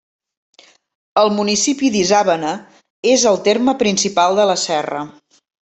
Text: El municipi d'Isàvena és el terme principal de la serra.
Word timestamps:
El 1.23 1.29
municipi 1.35 1.91
d'Isàvena 1.97 2.55
és 3.15 3.29
el 3.33 3.41
terme 3.51 3.79
principal 3.85 4.39
de 4.41 4.49
la 4.55 4.61
serra. 4.67 5.09